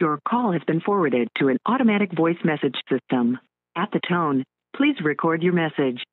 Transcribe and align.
Your 0.00 0.20
call 0.28 0.52
has 0.52 0.62
been 0.64 0.80
forwarded 0.80 1.28
to 1.38 1.48
an 1.48 1.58
automatic 1.66 2.12
voice 2.16 2.36
message 2.44 2.76
system. 2.88 3.36
At 3.76 3.88
the 3.92 4.00
tone, 4.08 4.44
please 4.76 4.94
record 5.02 5.42
your 5.42 5.54
message. 5.54 6.04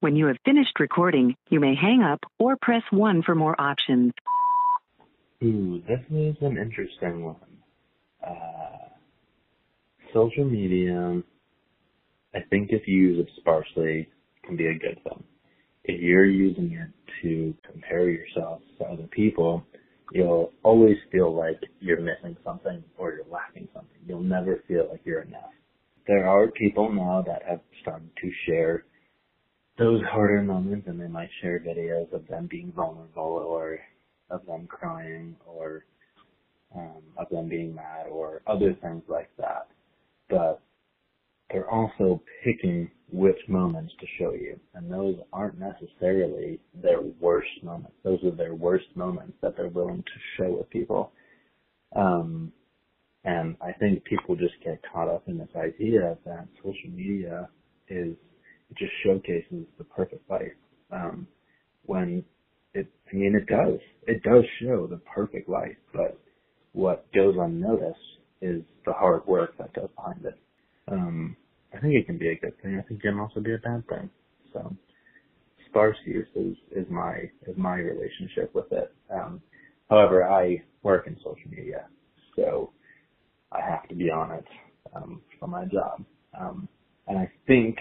When 0.00 0.16
you 0.16 0.26
have 0.28 0.36
finished 0.46 0.80
recording, 0.80 1.34
you 1.50 1.60
may 1.60 1.74
hang 1.74 2.02
up 2.02 2.20
or 2.38 2.56
press 2.60 2.82
1 2.90 3.22
for 3.22 3.34
more 3.34 3.54
options. 3.60 4.12
Ooh, 5.42 5.82
this 5.86 6.00
is 6.10 6.36
an 6.40 6.56
interesting 6.56 7.22
one. 7.22 7.36
Uh, 8.26 8.88
social 10.14 10.46
media, 10.46 11.22
I 12.34 12.38
think 12.48 12.70
if 12.70 12.88
you 12.88 12.96
use 12.96 13.26
it 13.26 13.32
sparsely, 13.40 14.08
can 14.46 14.56
be 14.56 14.68
a 14.68 14.78
good 14.78 15.02
thing. 15.04 15.22
If 15.84 16.00
you're 16.00 16.24
using 16.24 16.72
it 16.72 16.88
to 17.20 17.54
compare 17.70 18.08
yourself 18.08 18.62
to 18.78 18.86
other 18.86 19.06
people, 19.10 19.66
you'll 20.14 20.52
always 20.62 20.96
feel 21.10 21.34
like 21.34 21.60
you're 21.80 22.00
missing 22.00 22.36
something 22.44 22.82
or 22.96 23.12
you're 23.12 23.26
lacking 23.30 23.68
something. 23.74 23.98
You'll 24.06 24.22
never 24.22 24.62
feel 24.68 24.86
like 24.90 25.00
you're 25.04 25.22
enough. 25.22 25.50
There 26.06 26.28
are 26.28 26.50
people 26.52 26.90
now 26.92 27.24
that 27.26 27.42
have 27.48 27.60
started 27.82 28.10
to 28.22 28.30
share 28.46 28.84
those 29.76 30.00
harder 30.08 30.40
moments 30.40 30.86
and 30.86 31.00
they 31.00 31.08
might 31.08 31.30
share 31.42 31.58
videos 31.58 32.12
of 32.12 32.28
them 32.28 32.46
being 32.48 32.72
vulnerable 32.76 33.44
or 33.44 33.80
of 34.30 34.46
them 34.46 34.68
crying 34.68 35.34
or 35.46 35.84
um, 36.76 37.02
of 37.18 37.28
them 37.30 37.48
being 37.48 37.74
mad 37.74 38.06
or 38.08 38.40
other 38.46 38.72
things 38.80 39.02
like 39.08 39.30
that. 39.36 39.66
But 40.30 40.60
they're 41.50 41.70
also 41.70 42.22
picking 42.44 42.88
which 43.14 43.38
moments 43.48 43.92
to 44.00 44.06
show 44.18 44.32
you. 44.32 44.58
And 44.74 44.90
those 44.90 45.16
aren't 45.32 45.56
necessarily 45.58 46.58
their 46.74 47.00
worst 47.00 47.62
moments. 47.62 47.96
Those 48.02 48.18
are 48.24 48.32
their 48.32 48.54
worst 48.54 48.86
moments 48.96 49.34
that 49.40 49.56
they're 49.56 49.68
willing 49.68 50.02
to 50.02 50.20
show 50.36 50.56
with 50.58 50.68
people. 50.70 51.12
Um, 51.94 52.52
and 53.24 53.56
I 53.60 53.70
think 53.72 54.02
people 54.04 54.34
just 54.34 54.54
get 54.64 54.80
caught 54.92 55.08
up 55.08 55.28
in 55.28 55.38
this 55.38 55.48
idea 55.56 56.18
that 56.26 56.48
social 56.56 56.90
media 56.92 57.48
is, 57.88 58.16
it 58.70 58.76
just 58.76 58.92
showcases 59.04 59.64
the 59.78 59.84
perfect 59.84 60.28
life. 60.28 60.52
Um, 60.90 61.28
when 61.86 62.24
it, 62.74 62.88
I 63.12 63.14
mean, 63.16 63.36
it 63.36 63.46
does. 63.46 63.78
It 64.08 64.24
does 64.24 64.42
show 64.60 64.88
the 64.88 65.00
perfect 65.14 65.48
life, 65.48 65.76
but 65.92 66.18
what 66.72 67.06
goes 67.12 67.36
unnoticed 67.38 67.98
is 68.42 68.62
the 68.84 68.92
hard 68.92 69.24
work 69.26 69.56
that 69.58 69.72
goes 69.72 69.88
behind 69.94 70.24
it. 70.24 70.38
Um, 70.88 71.36
think 71.84 71.96
it 71.96 72.06
can 72.06 72.18
be 72.18 72.30
a 72.30 72.36
good 72.36 72.60
thing. 72.62 72.78
I 72.78 72.82
think 72.88 73.00
it 73.00 73.08
can 73.08 73.20
also 73.20 73.40
be 73.40 73.54
a 73.54 73.58
bad 73.58 73.86
thing. 73.88 74.10
So 74.52 74.74
sparse 75.68 75.96
use 76.06 76.26
is, 76.34 76.56
is 76.72 76.86
my 76.90 77.30
is 77.46 77.56
my 77.56 77.76
relationship 77.76 78.54
with 78.54 78.72
it. 78.72 78.92
Um, 79.12 79.42
however, 79.90 80.24
I 80.24 80.62
work 80.82 81.06
in 81.06 81.16
social 81.18 81.50
media, 81.50 81.86
so 82.36 82.72
I 83.52 83.60
have 83.60 83.88
to 83.88 83.94
be 83.94 84.10
on 84.10 84.32
it 84.32 84.44
um, 84.94 85.20
for 85.38 85.46
my 85.48 85.64
job. 85.66 86.04
Um, 86.38 86.68
and 87.06 87.18
I 87.18 87.30
think 87.46 87.78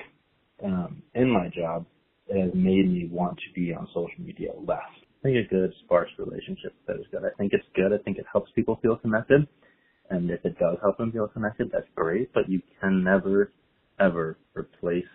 um, 0.64 1.02
in 1.16 1.30
my 1.30 1.50
job, 1.56 1.86
it 2.28 2.42
has 2.42 2.52
made 2.54 2.90
me 2.90 3.10
want 3.12 3.38
to 3.38 3.54
be 3.54 3.74
on 3.74 3.88
social 3.88 4.20
media 4.20 4.52
less. 4.68 4.80
I 5.24 5.24
think 5.24 5.38
a 5.38 5.50
good 5.50 5.74
sparse 5.86 6.10
relationship 6.18 6.74
that 6.88 6.98
is 6.98 7.06
good. 7.12 7.24
I 7.24 7.36
think 7.38 7.54
it's 7.54 7.66
good. 7.76 7.94
I 7.94 7.98
think 8.04 8.18
it 8.18 8.26
helps 8.32 8.52
people 8.54 8.80
feel 8.82 8.98
connected. 8.98 9.48
And 10.10 10.30
if 10.30 10.44
it 10.46 10.58
does 10.60 10.78
help 10.82 10.98
them 10.98 11.12
feel 11.12 11.28
connected, 11.28 11.70
that's 11.72 11.88
great. 11.96 12.34
But 12.34 12.50
you 12.50 12.62
can 12.82 13.04
never, 13.04 13.52
ever 14.00 14.38
replace 14.56 15.06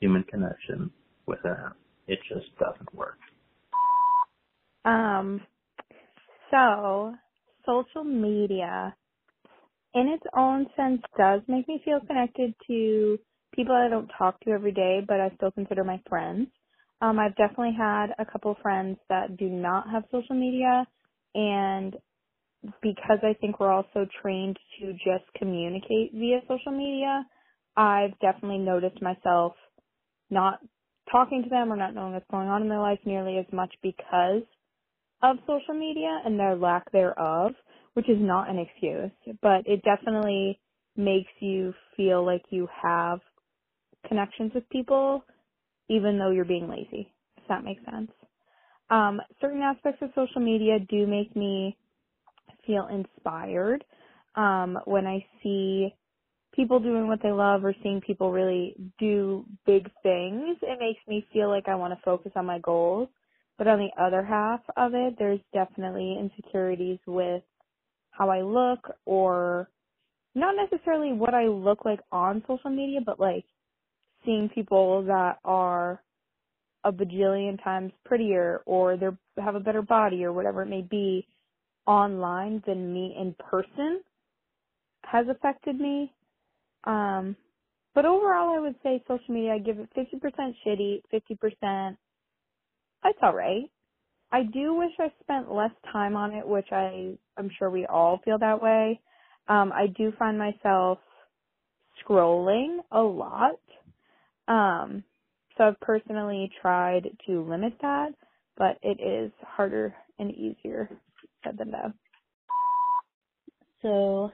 human 0.00 0.22
connection 0.24 0.90
with 1.26 1.38
an 1.44 1.56
app. 1.66 1.76
It 2.06 2.18
just 2.28 2.46
doesn't 2.58 2.94
work. 2.94 3.18
Um, 4.84 5.40
so 6.50 7.14
social 7.64 8.04
media 8.04 8.94
in 9.94 10.08
its 10.08 10.24
own 10.36 10.66
sense 10.76 11.02
does 11.18 11.40
make 11.48 11.66
me 11.68 11.80
feel 11.84 12.00
connected 12.06 12.54
to 12.68 13.18
people 13.54 13.74
I 13.74 13.88
don't 13.88 14.10
talk 14.16 14.38
to 14.40 14.50
every 14.50 14.72
day, 14.72 15.00
but 15.06 15.20
I 15.20 15.32
still 15.36 15.50
consider 15.50 15.82
my 15.82 16.00
friends. 16.08 16.48
Um, 17.00 17.18
I've 17.18 17.36
definitely 17.36 17.74
had 17.76 18.08
a 18.18 18.24
couple 18.24 18.56
friends 18.62 18.98
that 19.08 19.36
do 19.36 19.48
not 19.48 19.90
have 19.90 20.04
social 20.12 20.36
media 20.36 20.86
and 21.34 21.96
because 22.82 23.18
I 23.22 23.34
think 23.40 23.60
we're 23.60 23.72
also 23.72 24.06
trained 24.22 24.58
to 24.80 24.92
just 24.92 25.24
communicate 25.36 26.12
via 26.12 26.40
social 26.48 26.72
media, 26.72 27.24
I've 27.76 28.18
definitely 28.20 28.58
noticed 28.58 29.02
myself 29.02 29.54
not 30.30 30.60
talking 31.12 31.42
to 31.44 31.48
them 31.50 31.72
or 31.72 31.76
not 31.76 31.94
knowing 31.94 32.14
what's 32.14 32.30
going 32.30 32.48
on 32.48 32.62
in 32.62 32.68
their 32.68 32.80
life 32.80 33.00
nearly 33.06 33.38
as 33.38 33.46
much 33.52 33.74
because 33.82 34.42
of 35.22 35.36
social 35.46 35.74
media 35.74 36.20
and 36.24 36.38
their 36.38 36.56
lack 36.56 36.90
thereof, 36.92 37.52
which 37.94 38.08
is 38.08 38.18
not 38.20 38.50
an 38.50 38.58
excuse, 38.58 39.10
but 39.42 39.66
it 39.66 39.82
definitely 39.84 40.60
makes 40.96 41.30
you 41.40 41.74
feel 41.96 42.24
like 42.24 42.42
you 42.50 42.68
have 42.82 43.20
connections 44.08 44.52
with 44.54 44.68
people 44.70 45.22
even 45.90 46.18
though 46.18 46.30
you're 46.30 46.44
being 46.44 46.68
lazy, 46.68 47.12
if 47.38 47.44
that 47.48 47.64
makes 47.64 47.84
sense. 47.84 48.10
Um, 48.90 49.20
certain 49.40 49.62
aspects 49.62 50.02
of 50.02 50.10
social 50.14 50.40
media 50.40 50.78
do 50.88 51.06
make 51.06 51.34
me 51.36 51.76
feel 52.66 52.88
inspired 52.88 53.84
um, 54.36 54.78
when 54.86 55.06
I 55.06 55.24
see 55.42 55.94
people 56.56 56.80
doing 56.80 57.06
what 57.06 57.22
they 57.22 57.30
love 57.32 57.64
or 57.64 57.74
seeing 57.82 58.00
people 58.00 58.32
really 58.32 58.74
do 58.98 59.44
big 59.66 59.90
things. 60.02 60.56
It 60.62 60.78
makes 60.80 61.00
me 61.06 61.26
feel 61.32 61.50
like 61.50 61.68
I 61.68 61.74
want 61.76 61.92
to 61.92 62.04
focus 62.04 62.32
on 62.34 62.46
my 62.46 62.58
goals. 62.58 63.08
But 63.58 63.68
on 63.68 63.78
the 63.78 64.02
other 64.02 64.24
half 64.24 64.60
of 64.76 64.94
it, 64.94 65.16
there's 65.18 65.40
definitely 65.54 66.18
insecurities 66.18 66.98
with 67.06 67.42
how 68.10 68.30
I 68.30 68.42
look 68.42 68.80
or 69.04 69.68
not 70.34 70.54
necessarily 70.56 71.12
what 71.12 71.34
I 71.34 71.46
look 71.46 71.84
like 71.84 72.00
on 72.12 72.42
social 72.46 72.70
media, 72.70 73.00
but 73.04 73.20
like 73.20 73.44
seeing 74.24 74.50
people 74.54 75.04
that 75.04 75.38
are 75.44 76.02
a 76.84 76.92
bajillion 76.92 77.62
times 77.62 77.92
prettier 78.04 78.62
or 78.66 78.96
they 78.96 79.06
have 79.42 79.54
a 79.54 79.60
better 79.60 79.82
body 79.82 80.24
or 80.24 80.32
whatever 80.32 80.62
it 80.62 80.68
may 80.68 80.82
be 80.82 81.26
online 81.86 82.62
than 82.66 82.92
me 82.92 83.16
in 83.18 83.34
person 83.50 84.00
has 85.02 85.26
affected 85.28 85.80
me. 85.80 86.12
Um, 86.86 87.36
but 87.94 88.06
overall, 88.06 88.56
I 88.56 88.60
would 88.60 88.76
say 88.82 89.02
social 89.08 89.34
media, 89.34 89.54
I 89.54 89.58
give 89.58 89.78
it 89.78 89.90
50% 89.96 90.54
shitty, 90.66 91.02
50%, 91.12 91.96
it's 93.04 93.20
alright. 93.22 93.70
I 94.32 94.42
do 94.44 94.74
wish 94.74 94.92
I 94.98 95.12
spent 95.22 95.52
less 95.52 95.72
time 95.92 96.16
on 96.16 96.34
it, 96.34 96.46
which 96.46 96.68
I, 96.72 97.18
I'm 97.36 97.50
sure 97.58 97.70
we 97.70 97.86
all 97.86 98.20
feel 98.24 98.38
that 98.40 98.62
way. 98.62 99.00
Um, 99.48 99.72
I 99.72 99.86
do 99.96 100.12
find 100.18 100.38
myself 100.38 100.98
scrolling 102.06 102.78
a 102.92 103.00
lot 103.00 103.60
um, 104.48 105.04
so 105.56 105.64
I've 105.64 105.80
personally 105.80 106.50
tried 106.60 107.08
to 107.26 107.42
limit 107.48 107.74
that, 107.80 108.12
but 108.56 108.78
it 108.82 109.00
is 109.00 109.32
harder 109.42 109.94
and 110.18 110.32
easier 110.32 110.90
said 111.44 111.58
than 111.58 111.70
done. 111.70 111.94
So 113.82 114.30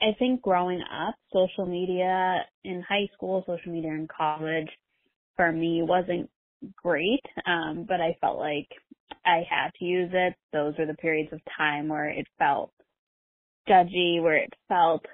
I 0.00 0.14
think 0.18 0.42
growing 0.42 0.80
up, 0.82 1.14
social 1.32 1.66
media 1.66 2.44
in 2.64 2.82
high 2.88 3.08
school, 3.14 3.42
social 3.46 3.72
media 3.72 3.90
in 3.90 4.06
college, 4.08 4.68
for 5.36 5.50
me 5.50 5.82
wasn't 5.82 6.30
great, 6.76 7.22
um, 7.46 7.84
but 7.88 8.00
I 8.00 8.16
felt 8.20 8.38
like 8.38 8.68
I 9.24 9.42
had 9.48 9.70
to 9.78 9.84
use 9.84 10.10
it. 10.12 10.34
Those 10.52 10.74
were 10.78 10.86
the 10.86 10.94
periods 10.94 11.32
of 11.32 11.40
time 11.56 11.88
where 11.88 12.08
it 12.08 12.26
felt 12.38 12.72
judgy, 13.68 14.22
where 14.22 14.36
it 14.36 14.52
felt 14.68 15.04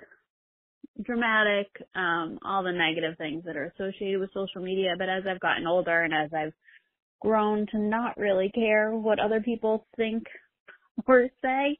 dramatic, 1.03 1.67
um, 1.95 2.39
all 2.45 2.63
the 2.63 2.73
negative 2.73 3.17
things 3.19 3.45
that 3.45 3.57
are 3.57 3.73
associated 3.75 4.21
with 4.21 4.33
social 4.33 4.63
media. 4.63 4.95
But 4.99 5.09
as 5.09 5.25
I've 5.29 5.41
gotten 5.41 5.67
older 5.67 6.03
and 6.03 6.15
as 6.15 6.31
I've 6.33 6.53
grown 7.21 7.67
to 7.73 7.79
not 7.79 8.17
really 8.17 8.51
care 8.55 8.95
what 8.95 9.19
other 9.19 9.41
people 9.41 9.87
think 9.97 10.25
or 11.07 11.29
say, 11.43 11.79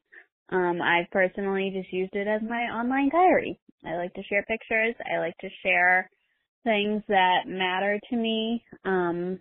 um, 0.51 0.81
I've 0.83 1.11
personally 1.11 1.73
just 1.75 1.93
used 1.93 2.15
it 2.15 2.27
as 2.27 2.43
my 2.43 2.63
online 2.65 3.11
diary. 3.11 3.59
I 3.85 3.97
like 3.97 4.15
to 4.15 4.23
share 4.25 4.45
pictures. 4.45 4.95
I 5.05 5.19
like 5.19 5.37
to 5.39 5.49
share 5.63 6.11
things 6.65 7.03
that 7.09 7.47
matter 7.47 8.01
to 8.11 8.17
me. 8.17 8.63
Um, 8.85 9.39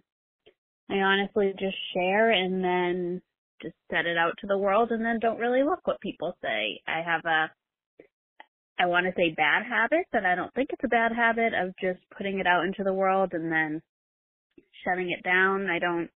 I 0.90 0.96
honestly 0.96 1.54
just 1.58 1.78
share 1.94 2.32
and 2.32 2.64
then 2.64 3.22
just 3.62 3.76
set 3.90 4.06
it 4.06 4.18
out 4.18 4.34
to 4.40 4.48
the 4.48 4.58
world 4.58 4.92
and 4.92 5.04
then 5.04 5.20
don't 5.20 5.40
really 5.40 5.64
look 5.64 5.80
what 5.86 6.02
people 6.02 6.36
say. 6.42 6.82
I 6.88 7.02
have 7.02 7.26
a 7.26 7.52
I 8.80 8.88
want 8.88 9.06
to 9.06 9.14
say 9.16 9.34
bad 9.38 9.64
habit, 9.70 10.08
but 10.12 10.26
I 10.26 10.36
don't 10.36 10.54
think 10.56 10.70
it's 10.74 10.84
a 10.84 10.88
bad 10.88 11.12
habit 11.16 11.54
of 11.54 11.74
just 11.80 12.00
putting 12.18 12.40
it 12.40 12.48
out 12.48 12.66
into 12.66 12.84
the 12.84 12.94
world 12.94 13.34
and 13.34 13.52
then 13.52 13.82
shutting 14.84 15.12
it 15.12 15.24
down. 15.24 15.70
I 15.70 15.80
don't 15.80 16.10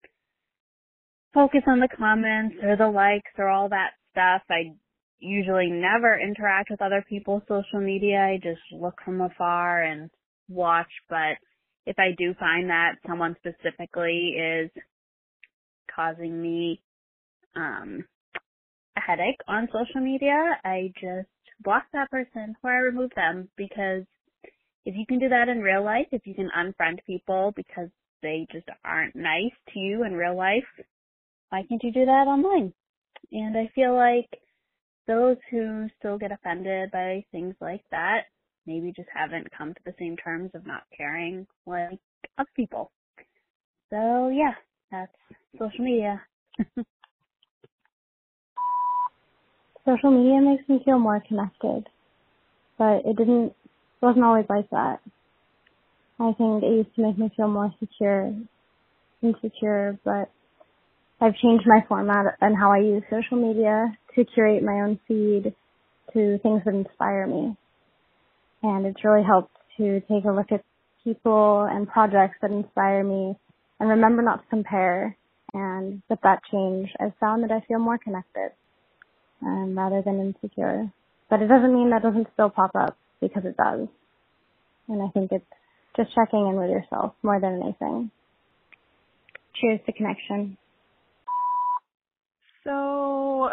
focus 1.34 1.62
on 1.66 1.80
the 1.80 1.88
comments 1.88 2.56
or 2.62 2.76
the 2.76 2.88
likes 2.88 3.30
or 3.36 3.48
all 3.48 3.68
that 3.68 3.90
stuff. 4.16 4.42
I 4.50 4.72
usually 5.18 5.68
never 5.70 6.18
interact 6.18 6.70
with 6.70 6.80
other 6.80 7.04
people's 7.06 7.42
social 7.46 7.80
media. 7.80 8.18
I 8.18 8.38
just 8.42 8.62
look 8.72 8.94
from 9.04 9.20
afar 9.20 9.82
and 9.82 10.10
watch, 10.48 10.90
but 11.08 11.36
if 11.84 11.98
I 11.98 12.14
do 12.16 12.34
find 12.40 12.70
that 12.70 12.94
someone 13.06 13.36
specifically 13.38 14.34
is 14.38 14.70
causing 15.94 16.40
me 16.40 16.82
um 17.54 18.04
a 18.96 19.00
headache 19.00 19.40
on 19.46 19.68
social 19.68 20.00
media, 20.00 20.58
I 20.64 20.92
just 20.94 21.28
block 21.62 21.84
that 21.92 22.10
person 22.10 22.56
or 22.62 22.70
I 22.70 22.76
remove 22.78 23.10
them 23.14 23.48
because 23.56 24.04
if 24.86 24.94
you 24.96 25.04
can 25.06 25.18
do 25.18 25.28
that 25.28 25.48
in 25.48 25.60
real 25.60 25.84
life, 25.84 26.06
if 26.12 26.26
you 26.26 26.34
can 26.34 26.50
unfriend 26.56 26.98
people 27.06 27.52
because 27.54 27.88
they 28.22 28.46
just 28.52 28.68
aren't 28.84 29.14
nice 29.14 29.52
to 29.72 29.78
you 29.78 30.04
in 30.04 30.14
real 30.14 30.36
life, 30.36 30.64
why 31.50 31.62
can't 31.68 31.82
you 31.82 31.92
do 31.92 32.06
that 32.06 32.26
online? 32.26 32.72
And 33.32 33.56
I 33.56 33.70
feel 33.74 33.94
like 33.94 34.28
those 35.06 35.36
who 35.50 35.88
still 35.98 36.18
get 36.18 36.32
offended 36.32 36.90
by 36.90 37.24
things 37.32 37.54
like 37.60 37.82
that 37.90 38.24
maybe 38.66 38.92
just 38.94 39.08
haven't 39.14 39.48
come 39.56 39.72
to 39.74 39.80
the 39.84 39.94
same 39.98 40.16
terms 40.16 40.50
of 40.54 40.66
not 40.66 40.82
caring 40.96 41.46
like 41.66 41.98
other 42.38 42.48
people. 42.54 42.90
So 43.90 44.28
yeah, 44.28 44.54
that's 44.90 45.12
social 45.58 45.84
media. 45.84 46.20
social 49.86 50.10
media 50.10 50.40
makes 50.40 50.68
me 50.68 50.80
feel 50.84 50.98
more 50.98 51.22
connected, 51.26 51.88
but 52.76 53.06
it 53.06 53.16
didn't, 53.16 53.54
wasn't 54.00 54.24
always 54.24 54.46
like 54.48 54.68
that. 54.70 55.00
I 56.18 56.32
think 56.32 56.64
it 56.64 56.66
used 56.66 56.94
to 56.96 57.02
make 57.02 57.18
me 57.18 57.30
feel 57.36 57.48
more 57.48 57.72
secure, 57.78 58.34
insecure, 59.22 59.98
but 60.04 60.30
I've 61.20 61.34
changed 61.36 61.64
my 61.66 61.80
format 61.88 62.36
and 62.40 62.56
how 62.56 62.72
I 62.72 62.78
use 62.78 63.02
social 63.10 63.38
media 63.38 63.96
to 64.14 64.24
curate 64.24 64.62
my 64.62 64.80
own 64.82 65.00
feed 65.08 65.54
to 66.12 66.38
things 66.38 66.62
that 66.64 66.74
inspire 66.74 67.26
me. 67.26 67.56
And 68.62 68.86
it's 68.86 69.02
really 69.02 69.24
helped 69.24 69.56
to 69.78 70.00
take 70.00 70.24
a 70.24 70.32
look 70.32 70.52
at 70.52 70.64
people 71.04 71.66
and 71.70 71.88
projects 71.88 72.36
that 72.42 72.50
inspire 72.50 73.02
me 73.02 73.34
and 73.80 73.88
remember 73.88 74.22
not 74.22 74.42
to 74.42 74.48
compare. 74.50 75.16
And 75.54 76.02
with 76.10 76.20
that 76.22 76.40
change, 76.50 76.90
I've 77.00 77.16
found 77.18 77.44
that 77.44 77.50
I 77.50 77.60
feel 77.66 77.78
more 77.78 77.98
connected 77.98 78.50
um, 79.42 79.76
rather 79.76 80.02
than 80.02 80.20
insecure. 80.20 80.90
But 81.30 81.40
it 81.40 81.48
doesn't 81.48 81.72
mean 81.72 81.90
that 81.90 82.02
doesn't 82.02 82.28
still 82.34 82.50
pop 82.50 82.72
up 82.74 82.96
because 83.20 83.44
it 83.44 83.56
does. 83.56 83.88
And 84.88 85.02
I 85.02 85.08
think 85.08 85.32
it's 85.32 85.44
just 85.96 86.14
checking 86.14 86.46
in 86.46 86.56
with 86.56 86.70
yourself 86.70 87.14
more 87.22 87.40
than 87.40 87.62
anything. 87.62 88.10
Cheers 89.60 89.80
to 89.86 89.92
connection. 89.92 90.58
So 92.66 93.48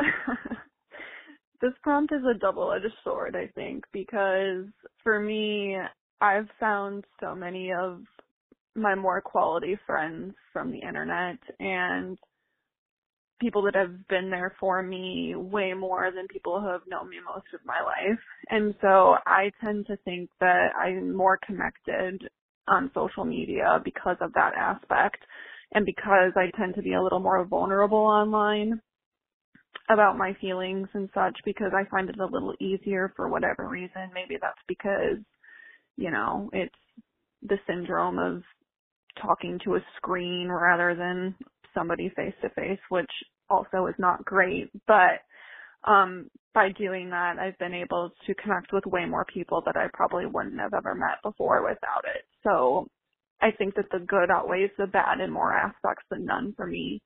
this 1.61 1.71
prompt 1.83 2.11
is 2.11 2.23
a 2.25 2.37
double-edged 2.37 2.93
sword, 3.03 3.35
I 3.35 3.47
think, 3.53 3.83
because 3.93 4.65
for 5.03 5.19
me, 5.19 5.77
I've 6.19 6.47
found 6.59 7.05
so 7.21 7.35
many 7.35 7.71
of 7.71 8.01
my 8.75 8.95
more 8.95 9.21
quality 9.21 9.77
friends 9.85 10.33
from 10.51 10.71
the 10.71 10.79
internet 10.79 11.37
and 11.59 12.17
people 13.39 13.61
that 13.61 13.75
have 13.75 14.07
been 14.07 14.31
there 14.31 14.55
for 14.59 14.81
me 14.81 15.35
way 15.35 15.73
more 15.73 16.11
than 16.15 16.27
people 16.27 16.59
who 16.59 16.67
have 16.67 16.81
known 16.87 17.09
me 17.09 17.17
most 17.23 17.45
of 17.53 17.59
my 17.65 17.81
life. 17.81 18.19
And 18.49 18.73
so 18.81 19.15
I 19.27 19.51
tend 19.63 19.85
to 19.87 19.97
think 19.97 20.29
that 20.39 20.69
I'm 20.75 21.15
more 21.15 21.37
connected 21.45 22.21
on 22.67 22.89
social 22.95 23.25
media 23.25 23.79
because 23.83 24.17
of 24.21 24.33
that 24.33 24.53
aspect 24.57 25.17
and 25.73 25.85
because 25.85 26.31
I 26.35 26.49
tend 26.57 26.75
to 26.75 26.81
be 26.81 26.93
a 26.93 27.03
little 27.03 27.19
more 27.19 27.43
vulnerable 27.45 27.97
online 27.97 28.81
about 29.89 30.17
my 30.17 30.33
feelings 30.39 30.87
and 30.93 31.09
such 31.13 31.37
because 31.45 31.71
I 31.75 31.89
find 31.89 32.09
it 32.09 32.19
a 32.19 32.25
little 32.25 32.53
easier 32.59 33.13
for 33.15 33.27
whatever 33.27 33.67
reason. 33.67 34.11
Maybe 34.13 34.37
that's 34.41 34.59
because, 34.67 35.17
you 35.97 36.11
know, 36.11 36.49
it's 36.53 36.75
the 37.41 37.57
syndrome 37.67 38.17
of 38.17 38.43
talking 39.21 39.59
to 39.63 39.75
a 39.75 39.85
screen 39.97 40.47
rather 40.49 40.95
than 40.95 41.35
somebody 41.73 42.09
face 42.15 42.33
to 42.41 42.49
face, 42.49 42.79
which 42.89 43.11
also 43.49 43.87
is 43.87 43.95
not 43.99 44.25
great. 44.25 44.69
But 44.87 45.21
um 45.85 46.29
by 46.53 46.69
doing 46.77 47.09
that 47.09 47.37
I've 47.39 47.57
been 47.57 47.73
able 47.73 48.11
to 48.25 48.35
connect 48.35 48.71
with 48.71 48.85
way 48.85 49.05
more 49.05 49.25
people 49.25 49.61
that 49.65 49.75
I 49.75 49.87
probably 49.93 50.25
wouldn't 50.25 50.59
have 50.59 50.73
ever 50.73 50.95
met 50.95 51.21
before 51.23 51.61
without 51.63 52.05
it. 52.15 52.23
So 52.43 52.87
I 53.41 53.51
think 53.51 53.75
that 53.75 53.89
the 53.91 53.99
good 53.99 54.31
outweighs 54.31 54.69
the 54.77 54.87
bad 54.87 55.19
in 55.19 55.29
more 55.29 55.53
aspects 55.53 56.05
than 56.09 56.25
none 56.25 56.53
for 56.55 56.65
me 56.65 57.01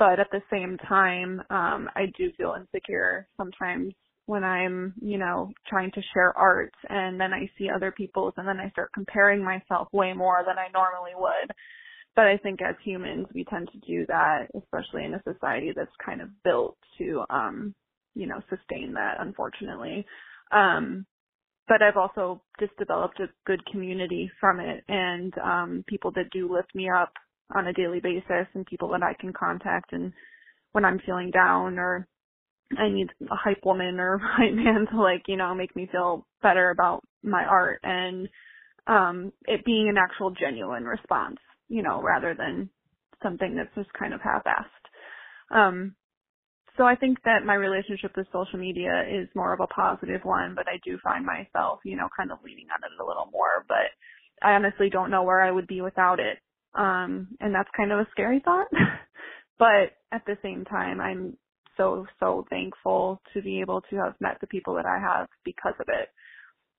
but 0.00 0.18
at 0.18 0.30
the 0.32 0.42
same 0.50 0.78
time, 0.88 1.42
um, 1.50 1.90
I 1.94 2.06
do 2.18 2.32
feel 2.38 2.56
insecure 2.58 3.28
sometimes 3.36 3.94
when 4.24 4.44
I'm, 4.44 4.94
you 5.02 5.18
know, 5.18 5.52
trying 5.68 5.92
to 5.92 6.02
share 6.14 6.36
art 6.38 6.72
and 6.88 7.20
then 7.20 7.34
I 7.34 7.50
see 7.58 7.68
other 7.68 7.92
people's 7.92 8.32
and 8.38 8.48
then 8.48 8.60
I 8.60 8.70
start 8.70 8.90
comparing 8.94 9.44
myself 9.44 9.88
way 9.92 10.14
more 10.14 10.42
than 10.46 10.56
I 10.58 10.72
normally 10.72 11.12
would. 11.16 11.52
But 12.16 12.26
I 12.28 12.38
think 12.38 12.62
as 12.62 12.76
humans, 12.82 13.26
we 13.34 13.44
tend 13.44 13.68
to 13.72 13.78
do 13.86 14.06
that, 14.08 14.46
especially 14.56 15.04
in 15.04 15.14
a 15.14 15.22
society 15.22 15.72
that's 15.76 15.90
kind 16.04 16.22
of 16.22 16.30
built 16.44 16.78
to, 16.98 17.24
um, 17.28 17.74
you 18.14 18.26
know, 18.26 18.40
sustain 18.48 18.94
that, 18.94 19.16
unfortunately. 19.20 20.06
Um, 20.50 21.04
but 21.68 21.82
I've 21.82 21.98
also 21.98 22.42
just 22.58 22.76
developed 22.78 23.20
a 23.20 23.28
good 23.46 23.64
community 23.66 24.30
from 24.40 24.60
it 24.60 24.82
and, 24.88 25.34
um, 25.38 25.84
people 25.88 26.12
that 26.16 26.30
do 26.32 26.52
lift 26.52 26.74
me 26.74 26.88
up 26.90 27.12
on 27.54 27.66
a 27.66 27.72
daily 27.72 28.00
basis 28.00 28.46
and 28.54 28.66
people 28.66 28.88
that 28.90 29.02
I 29.02 29.14
can 29.20 29.32
contact 29.32 29.92
and 29.92 30.12
when 30.72 30.84
I'm 30.84 31.00
feeling 31.04 31.30
down 31.30 31.78
or 31.78 32.06
I 32.78 32.88
need 32.88 33.08
a 33.22 33.34
hype 33.36 33.64
woman 33.64 33.98
or 33.98 34.18
hype 34.22 34.54
man 34.54 34.86
to 34.92 35.00
like, 35.00 35.22
you 35.28 35.36
know, 35.36 35.54
make 35.54 35.74
me 35.74 35.88
feel 35.90 36.26
better 36.42 36.70
about 36.70 37.02
my 37.22 37.44
art 37.44 37.80
and 37.82 38.28
um 38.86 39.32
it 39.46 39.64
being 39.64 39.88
an 39.88 39.98
actual 39.98 40.30
genuine 40.30 40.84
response, 40.84 41.38
you 41.68 41.82
know, 41.82 42.02
rather 42.02 42.34
than 42.34 42.70
something 43.22 43.56
that's 43.56 43.74
just 43.74 43.92
kind 43.98 44.14
of 44.14 44.20
half-assed. 44.20 45.56
Um 45.56 45.94
so 46.76 46.84
I 46.84 46.94
think 46.94 47.18
that 47.24 47.44
my 47.44 47.54
relationship 47.54 48.12
with 48.16 48.26
social 48.32 48.58
media 48.58 49.04
is 49.10 49.28
more 49.34 49.52
of 49.52 49.60
a 49.60 49.66
positive 49.66 50.22
one, 50.24 50.54
but 50.54 50.66
I 50.68 50.78
do 50.84 50.98
find 51.04 51.26
myself, 51.26 51.80
you 51.84 51.96
know, 51.96 52.08
kind 52.16 52.32
of 52.32 52.38
leaning 52.44 52.68
on 52.72 52.80
it 52.84 53.02
a 53.02 53.06
little 53.06 53.28
more, 53.32 53.66
but 53.68 53.92
I 54.42 54.52
honestly 54.54 54.88
don't 54.88 55.10
know 55.10 55.22
where 55.22 55.42
I 55.42 55.50
would 55.50 55.66
be 55.66 55.82
without 55.82 56.20
it. 56.20 56.38
Um, 56.74 57.28
and 57.40 57.54
that's 57.54 57.68
kind 57.76 57.92
of 57.92 58.00
a 58.00 58.08
scary 58.12 58.40
thought. 58.44 58.68
but 59.58 59.96
at 60.12 60.22
the 60.26 60.36
same 60.42 60.64
time, 60.64 61.00
I'm 61.00 61.36
so, 61.76 62.06
so 62.20 62.46
thankful 62.50 63.20
to 63.34 63.42
be 63.42 63.60
able 63.60 63.80
to 63.90 63.96
have 63.96 64.14
met 64.20 64.38
the 64.40 64.46
people 64.46 64.74
that 64.74 64.86
I 64.86 64.98
have 64.98 65.28
because 65.44 65.74
of 65.80 65.86
it. 65.88 66.08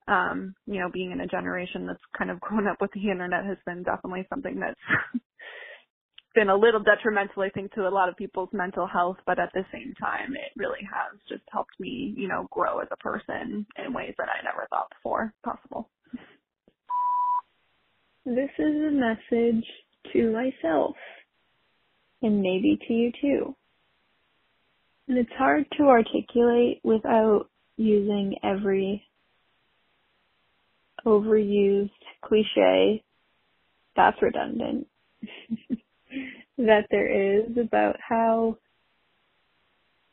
Um, 0.08 0.56
you 0.66 0.80
know, 0.80 0.90
being 0.92 1.12
in 1.12 1.22
a 1.22 1.28
generation 1.28 1.88
that's 1.88 2.02
kind 2.18 2.32
of 2.32 2.40
grown 2.42 2.68
up 2.68 2.78
with 2.82 2.92
the 2.94 3.10
internet 3.10 3.46
has 3.46 3.58
been 3.66 3.84
definitely 3.84 4.26
something 4.30 4.60
that's 4.60 4.80
been 6.36 6.50
a 6.50 6.56
little 6.56 6.82
detrimental, 6.82 7.44
I 7.44 7.50
think, 7.50 7.74
to 7.74 7.88
a 7.88 7.90
lot 7.90 8.10
of 8.10 8.16
people's 8.16 8.50
mental 8.54 8.88
health, 8.88 9.18
but 9.26 9.40
at 9.40 9.52
the 9.54 9.66
same 9.72 9.94
time, 10.00 10.34
it 10.34 10.52
really 10.56 10.80
has 10.84 11.20
just 11.28 11.44
helped 11.52 11.80
me, 11.80 12.14
you 12.16 12.28
know, 12.28 12.48
grow 12.52 12.80
as 12.80 12.88
a 12.92 12.98
person 12.98 13.66
in 13.84 13.94
ways 13.94 14.14
that 14.18 14.30
I 14.30 14.44
never 14.44 14.68
thought 14.70 14.90
before 14.96 15.34
possible. 15.44 15.90
This 18.26 18.52
is 18.60 18.76
a 18.76 18.92
message 18.92 19.66
to 20.14 20.32
myself 20.32 20.96
and 22.22 22.42
maybe 22.42 22.80
to 22.88 22.94
you 22.94 23.12
too. 23.22 23.56
And 25.08 25.18
it's 25.18 25.32
hard 25.38 25.66
to 25.78 25.84
articulate 25.84 26.80
without 26.84 27.50
using 27.78 28.36
every 28.44 29.04
overused 31.06 31.90
cliche 32.24 33.04
that's 33.96 34.22
redundant 34.22 34.88
that 36.58 36.86
there 36.92 37.40
is 37.42 37.58
about 37.58 37.98
how 38.08 38.58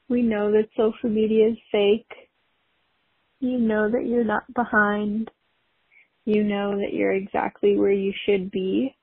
we 0.08 0.22
know 0.22 0.50
that 0.50 0.68
social 0.76 1.10
media 1.10 1.50
is 1.50 1.58
fake. 1.70 2.10
You 3.40 3.58
know 3.58 3.90
that 3.90 4.06
you're 4.06 4.24
not 4.24 4.52
behind 4.54 5.30
you 6.28 6.44
know 6.44 6.76
that 6.76 6.92
you're 6.92 7.14
exactly 7.14 7.78
where 7.78 7.90
you 7.90 8.12
should 8.26 8.50
be. 8.50 8.94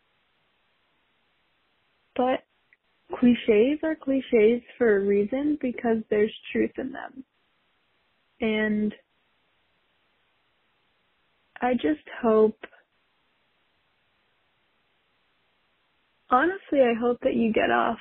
But 2.16 2.44
cliches 3.20 3.80
are 3.84 3.96
cliches 3.96 4.62
for 4.78 4.98
a 4.98 5.02
reason 5.02 5.58
because 5.62 5.98
there's 6.10 6.34
truth 6.52 6.72
in 6.78 6.92
them. 6.94 7.24
And 8.42 8.94
I 11.62 11.74
just 11.76 12.08
hope, 12.22 12.58
honestly, 16.32 16.82
I 16.82 16.94
hope 17.00 17.20
that 17.24 17.36
you 17.36 17.54
get 17.54 17.72
off 17.72 18.00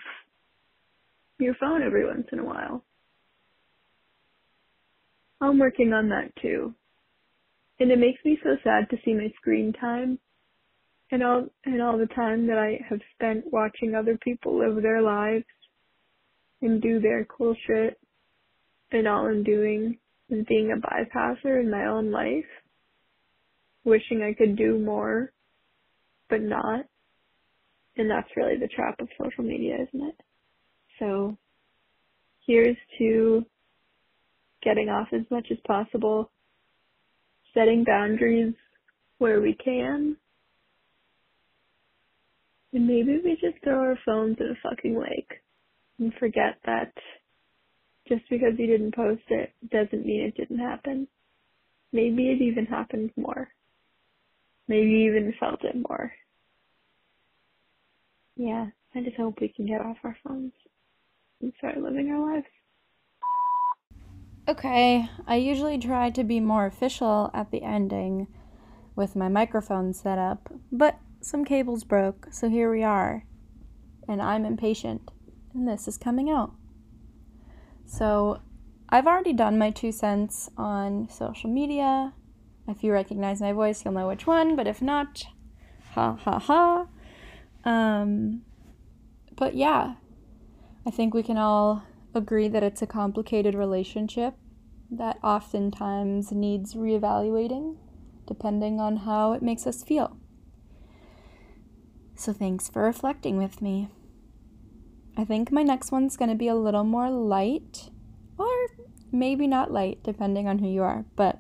your 1.39 1.55
phone 1.57 1.83
every 1.83 2.07
once 2.07 2.27
in 2.33 2.41
a 2.41 2.45
while. 2.45 2.85
I'm 5.41 5.59
working 5.59 5.93
on 5.93 6.09
that 6.11 6.33
too 6.43 6.75
and 7.81 7.93
it 7.93 8.01
makes 8.01 8.25
me 8.25 8.39
so 8.45 8.57
sad 8.65 8.91
to 8.91 8.99
see 9.05 9.15
my 9.15 9.33
screen 9.41 9.75
time 9.75 10.19
and 11.15 11.23
all 11.23 11.47
and 11.65 11.81
all 11.81 11.97
the 11.97 12.13
time 12.15 12.49
that 12.49 12.59
I 12.59 12.81
have 12.89 12.99
spent 13.15 13.45
watching 13.53 13.95
other 13.95 14.19
people 14.19 14.59
live 14.59 14.83
their 14.83 15.01
lives 15.01 15.45
and 16.61 16.83
do 16.83 16.99
their 16.99 17.25
cool 17.27 17.55
shit 17.69 17.97
and 18.91 19.07
all 19.07 19.27
I'm 19.27 19.45
doing 19.45 19.97
is 20.29 20.45
being 20.49 20.73
a 20.73 20.77
bypasser 20.77 21.61
in 21.61 21.71
my 21.71 21.87
own 21.87 22.11
life 22.11 22.45
wishing 23.85 24.23
I 24.23 24.35
could 24.35 24.57
do 24.57 24.77
more 24.79 25.33
but 26.29 26.43
not 26.43 26.85
and 27.97 28.11
that's 28.11 28.37
really 28.37 28.59
the 28.59 28.67
trap 28.67 28.97
of 28.99 29.09
social 29.23 29.45
media 29.45 29.77
isn't 29.77 30.09
it 30.09 30.21
so 30.99 31.39
here's 32.45 32.77
to 32.99 33.47
getting 34.65 34.89
off 34.89 35.09
as 35.13 35.23
much 35.31 35.47
as 35.53 35.59
possible 35.65 36.29
setting 37.55 37.85
boundaries 37.85 38.55
where 39.19 39.41
we 39.41 39.57
can. 39.65 40.17
And 42.75 42.89
maybe 42.89 43.21
we 43.25 43.39
just 43.41 43.63
throw 43.63 43.79
our 43.79 43.99
phones 44.05 44.37
in 44.41 44.47
a 44.47 44.69
fucking 44.69 44.99
lake 44.99 45.31
and 46.01 46.13
forget 46.19 46.59
that 46.67 46.93
just 48.09 48.29
because 48.29 48.55
you 48.59 48.67
didn't 48.67 48.97
post 48.97 49.23
it 49.29 49.53
doesn't 49.71 50.05
mean 50.05 50.23
it 50.23 50.37
didn't 50.37 50.59
happen. 50.59 51.07
Maybe 51.93 52.31
it 52.31 52.43
even 52.43 52.67
happened 52.67 53.13
more. 53.17 53.49
Maybe 54.67 54.89
you 54.89 55.11
even 55.11 55.33
felt 55.39 55.63
it 55.63 55.77
more. 55.89 56.13
Yeah, 58.37 58.67
I 58.93 59.03
just 59.03 59.17
hope 59.17 59.41
we 59.41 59.53
can 59.55 59.67
get 59.67 59.81
off 59.81 59.99
our 60.03 60.17
phones 60.27 60.53
and 61.41 61.53
start 61.59 61.79
living 61.79 62.11
our 62.11 62.35
lives. 62.35 62.47
Okay, 64.49 65.09
I 65.29 65.37
usually 65.37 65.79
try 65.79 66.11
to 66.11 66.25
be 66.25 66.41
more 66.41 66.67
official 66.67 67.31
at 67.33 67.53
the 67.53 67.63
ending 67.63 68.27
with 68.97 69.15
my 69.15 69.29
microphone 69.29 69.93
set 69.93 70.19
up, 70.19 70.53
but 70.73 70.99
some 71.25 71.45
cables 71.45 71.85
broke, 71.85 72.29
so 72.31 72.49
here 72.49 72.71
we 72.71 72.83
are. 72.83 73.25
And 74.07 74.21
I'm 74.21 74.45
impatient, 74.45 75.11
and 75.55 75.67
this 75.67 75.89
is 75.89 75.97
coming 75.97 76.29
out. 76.31 76.53
So, 77.87 78.41
I've 78.91 79.07
already 79.07 79.33
done 79.33 79.59
my 79.59 79.71
two 79.71 79.93
cents 79.93 80.51
on 80.57 81.09
social 81.09 81.51
media. 81.51 82.13
If 82.69 82.85
you 82.85 82.93
recognize 82.93 83.41
my 83.41 83.53
voice, 83.53 83.85
you'll 83.85 83.95
know 83.95 84.09
which 84.09 84.27
one, 84.27 84.57
but 84.57 84.67
if 84.67 84.83
not, 84.83 85.25
ha 85.93 86.17
ha 86.17 86.39
ha. 86.39 86.87
Um, 87.65 88.43
but 89.37 89.55
yeah, 89.55 89.95
I 90.87 90.91
think 90.91 91.15
we 91.15 91.23
can 91.23 91.39
all 91.39 91.83
agree 92.15 92.49
that 92.49 92.63
it's 92.63 92.83
a 92.83 92.87
complicated 92.87 93.55
relationship 93.55 94.35
that 94.91 95.19
oftentimes 95.23 96.31
needs 96.31 96.75
reevaluating 96.75 97.77
depending 98.27 98.81
on 98.81 98.99
how 98.99 99.33
it 99.33 99.43
makes 99.43 99.67
us 99.67 99.83
feel. 99.83 100.17
So, 102.17 102.33
thanks 102.33 102.69
for 102.69 102.83
reflecting 102.83 103.39
with 103.39 103.61
me. 103.61 103.89
I 105.17 105.25
think 105.25 105.53
my 105.53 105.63
next 105.63 105.93
one's 105.93 106.17
going 106.17 106.29
to 106.29 106.35
be 106.35 106.49
a 106.49 106.55
little 106.55 106.85
more 106.85 107.11
light, 107.11 107.91
or 108.39 108.49
maybe 109.13 109.47
not 109.47 109.73
light, 109.73 110.03
depending 110.03 110.49
on 110.49 110.59
who 110.59 110.69
you 110.69 110.83
are. 110.83 111.05
But 111.17 111.39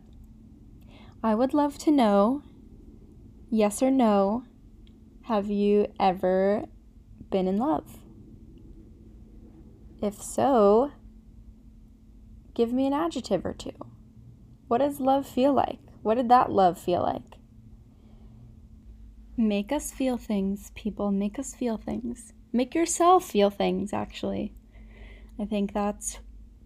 I 1.23 1.35
would 1.35 1.55
love 1.55 1.79
to 1.79 1.91
know 1.91 2.43
yes 3.51 3.83
or 3.83 3.91
no, 3.91 4.45
have 5.23 5.49
you 5.49 5.87
ever 5.99 6.65
been 7.31 7.49
in 7.49 7.57
love? 7.57 7.99
If 10.03 10.21
so, 10.21 10.93
give 12.53 12.73
me 12.73 12.87
an 12.87 12.93
adjective 12.93 13.47
or 13.47 13.55
two. 13.55 13.73
What 14.69 14.79
does 14.79 15.01
love 15.01 15.27
feel 15.27 15.53
like? 15.53 15.79
What 16.03 16.17
did 16.17 16.29
that 16.29 16.53
love 16.53 16.79
feel 16.79 17.03
like? 17.03 17.39
Make 19.37 19.73
us 19.73 19.91
feel 19.91 20.17
things, 20.17 20.71
people. 20.77 21.11
Make 21.11 21.39
us 21.39 21.55
feel 21.55 21.77
things. 21.77 22.33
Make 22.53 22.75
yourself 22.75 23.25
feel 23.25 23.51
things, 23.51 23.93
actually. 23.93 24.53
I 25.41 25.45
think 25.45 25.73
that's 25.73 26.21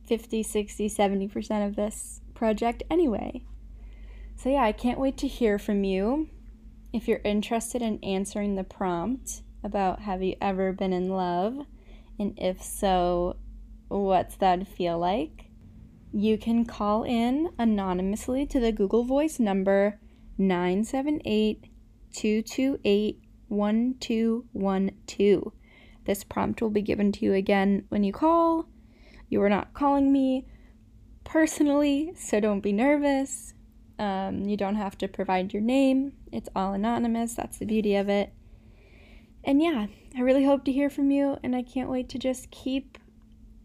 50, 0.06 0.42
60, 0.42 0.90
70% 0.90 1.66
of 1.66 1.76
this 1.76 2.20
project 2.34 2.82
anyway. 2.90 3.42
So, 4.36 4.50
yeah, 4.50 4.64
I 4.64 4.72
can't 4.72 5.00
wait 5.00 5.16
to 5.18 5.26
hear 5.26 5.58
from 5.58 5.82
you. 5.82 6.28
If 6.92 7.08
you're 7.08 7.20
interested 7.24 7.80
in 7.80 8.02
answering 8.04 8.54
the 8.54 8.64
prompt 8.64 9.42
about 9.64 10.00
have 10.00 10.22
you 10.22 10.36
ever 10.40 10.72
been 10.72 10.92
in 10.92 11.08
love, 11.08 11.66
and 12.18 12.38
if 12.38 12.62
so, 12.62 13.36
what's 13.88 14.36
that 14.36 14.68
feel 14.68 14.98
like? 14.98 15.46
You 16.12 16.36
can 16.36 16.64
call 16.64 17.02
in 17.04 17.50
anonymously 17.58 18.46
to 18.46 18.60
the 18.60 18.72
Google 18.72 19.04
Voice 19.04 19.38
number 19.38 20.00
978 20.38 21.67
228 22.12 23.20
1212. 23.48 25.52
This 26.04 26.24
prompt 26.24 26.62
will 26.62 26.70
be 26.70 26.82
given 26.82 27.12
to 27.12 27.24
you 27.24 27.34
again 27.34 27.84
when 27.88 28.04
you 28.04 28.12
call. 28.12 28.68
You 29.28 29.42
are 29.42 29.50
not 29.50 29.74
calling 29.74 30.12
me 30.12 30.46
personally, 31.24 32.12
so 32.16 32.40
don't 32.40 32.60
be 32.60 32.72
nervous. 32.72 33.54
Um, 33.98 34.48
you 34.48 34.56
don't 34.56 34.76
have 34.76 34.96
to 34.98 35.08
provide 35.08 35.52
your 35.52 35.62
name, 35.62 36.12
it's 36.32 36.48
all 36.54 36.72
anonymous. 36.72 37.34
That's 37.34 37.58
the 37.58 37.66
beauty 37.66 37.96
of 37.96 38.08
it. 38.08 38.32
And 39.44 39.60
yeah, 39.60 39.86
I 40.16 40.20
really 40.20 40.44
hope 40.44 40.64
to 40.64 40.72
hear 40.72 40.88
from 40.88 41.10
you, 41.10 41.36
and 41.42 41.54
I 41.54 41.62
can't 41.62 41.90
wait 41.90 42.08
to 42.10 42.18
just 42.18 42.50
keep 42.50 42.96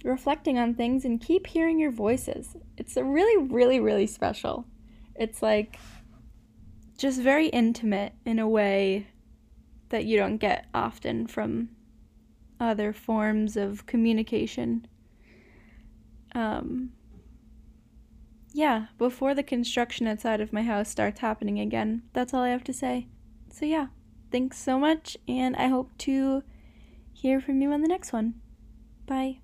reflecting 0.04 0.58
on 0.58 0.76
things 0.76 1.06
and 1.06 1.22
keep 1.22 1.48
hearing 1.48 1.80
your 1.80 1.92
voices. 1.92 2.58
It's 2.78 2.98
a 2.98 3.04
really, 3.04 3.48
really, 3.48 3.80
really 3.80 4.08
special. 4.08 4.66
It's 5.16 5.42
like 5.42 5.78
just 7.04 7.20
very 7.20 7.48
intimate 7.48 8.14
in 8.26 8.40
a 8.40 8.48
way 8.48 9.06
that 9.90 10.06
you 10.06 10.16
don't 10.16 10.38
get 10.38 10.68
often 10.74 11.28
from 11.28 11.68
other 12.62 12.94
forms 12.94 13.58
of 13.58 13.86
communication. 13.86 14.88
Um, 16.34 16.94
yeah, 18.54 18.86
before 18.98 19.36
the 19.36 19.44
construction 19.44 20.08
outside 20.08 20.40
of 20.40 20.54
my 20.54 20.62
house 20.62 20.88
starts 20.88 21.20
happening 21.20 21.60
again. 21.60 22.04
That's 22.14 22.34
all 22.34 22.44
I 22.44 22.50
have 22.50 22.64
to 22.64 22.74
say. 22.74 23.08
So, 23.52 23.66
yeah, 23.66 23.88
thanks 24.32 24.58
so 24.58 24.80
much, 24.80 25.18
and 25.28 25.58
I 25.58 25.68
hope 25.68 25.90
to 26.00 26.42
hear 27.12 27.42
from 27.42 27.62
you 27.62 27.74
on 27.74 27.82
the 27.82 27.90
next 27.90 28.14
one. 28.14 28.36
Bye. 29.06 29.43